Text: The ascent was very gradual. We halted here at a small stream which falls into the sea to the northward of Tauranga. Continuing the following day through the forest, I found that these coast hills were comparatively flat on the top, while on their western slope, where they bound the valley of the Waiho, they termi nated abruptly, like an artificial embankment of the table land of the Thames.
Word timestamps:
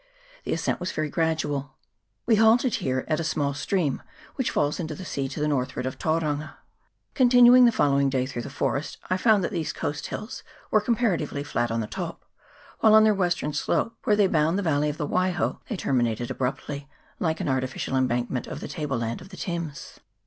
The 0.45 0.53
ascent 0.53 0.79
was 0.79 0.91
very 0.91 1.11
gradual. 1.11 1.75
We 2.25 2.37
halted 2.37 2.73
here 2.77 3.05
at 3.07 3.19
a 3.19 3.23
small 3.23 3.53
stream 3.53 4.01
which 4.33 4.49
falls 4.49 4.79
into 4.79 4.95
the 4.95 5.05
sea 5.05 5.29
to 5.29 5.39
the 5.39 5.47
northward 5.47 5.85
of 5.85 5.99
Tauranga. 5.99 6.55
Continuing 7.13 7.65
the 7.65 7.71
following 7.71 8.09
day 8.09 8.25
through 8.25 8.41
the 8.41 8.49
forest, 8.49 8.97
I 9.11 9.17
found 9.17 9.43
that 9.43 9.51
these 9.51 9.71
coast 9.71 10.07
hills 10.07 10.41
were 10.71 10.81
comparatively 10.81 11.43
flat 11.43 11.69
on 11.69 11.81
the 11.81 11.85
top, 11.85 12.25
while 12.79 12.95
on 12.95 13.03
their 13.03 13.13
western 13.13 13.53
slope, 13.53 13.95
where 14.05 14.15
they 14.15 14.25
bound 14.25 14.57
the 14.57 14.63
valley 14.63 14.89
of 14.89 14.97
the 14.97 15.07
Waiho, 15.07 15.59
they 15.69 15.77
termi 15.77 16.01
nated 16.01 16.31
abruptly, 16.31 16.89
like 17.19 17.39
an 17.39 17.47
artificial 17.47 17.95
embankment 17.95 18.47
of 18.47 18.59
the 18.59 18.67
table 18.67 18.97
land 18.97 19.21
of 19.21 19.29
the 19.29 19.37
Thames. 19.37 19.99